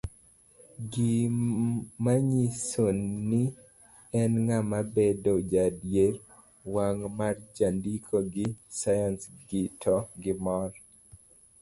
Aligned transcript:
gi 0.91 1.11
manyiso 2.03 2.85
ni 3.29 3.41
en 4.21 4.31
ng'a, 4.47 4.79
bedo 4.95 5.33
jaadiera, 5.51 6.21
wang' 6.73 7.03
marjandiko 7.17 8.15
gi 8.33 8.47
sayans 8.79 9.21
to 9.81 9.95
gimor 10.21 10.71